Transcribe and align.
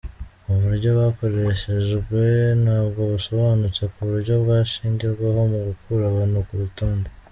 Uburyo 0.51 0.87
bwakoreshejwe 0.97 2.21
ntabwo 2.63 2.99
busobanutse 3.11 3.83
ku 3.93 3.99
buryo 4.09 4.33
bwashingirwaho 4.43 5.41
mu 5.51 5.59
gukura 5.67 6.03
abantu 6.11 6.37
ku 6.47 6.53
rutonde. 6.63 7.09